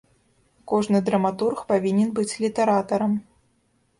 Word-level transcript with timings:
Кожны 0.71 1.01
драматург 1.09 1.61
павінен 1.73 2.09
быць 2.19 2.37
літаратарам. 2.45 3.13